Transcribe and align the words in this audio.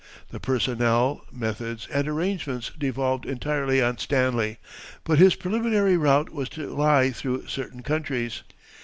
The 0.31 0.39
personnel, 0.39 1.27
methods, 1.31 1.87
and 1.93 2.07
arrangements 2.07 2.71
devolved 2.75 3.23
entirely 3.23 3.83
on 3.83 3.99
Stanley, 3.99 4.57
but 5.03 5.19
his 5.19 5.35
preliminary 5.35 5.95
route 5.95 6.31
was 6.33 6.49
to 6.57 6.73
lie 6.73 7.11
through 7.11 7.45
certain 7.45 7.83
countries. 7.83 8.41